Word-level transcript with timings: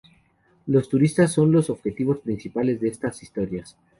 Los 0.65 0.89
turistas 0.89 1.31
son 1.31 1.51
los 1.51 1.69
objetivos 1.69 2.21
principales 2.21 2.81
de 2.81 2.87
estas 2.87 3.21
historias. 3.21 3.77